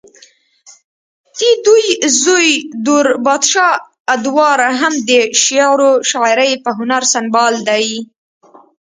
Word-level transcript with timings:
ددوي 1.39 1.87
زوے 2.21 2.49
دور 2.85 3.07
بادشاه 3.25 3.81
ادوار 4.13 4.59
هم 4.79 4.93
د 5.09 5.11
شعرو 5.43 5.91
شاعرۍ 6.09 6.51
پۀ 6.63 6.69
هنر 6.79 7.03
سنبال 7.13 7.53
دے 7.67 7.85